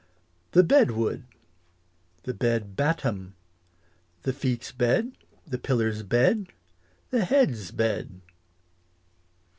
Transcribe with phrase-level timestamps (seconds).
[0.53, 1.25] The bed wood
[2.23, 3.33] The bed battom
[4.23, 5.11] The feet's bed
[5.45, 6.47] The pillar's bed
[7.11, 8.21] The head's bed.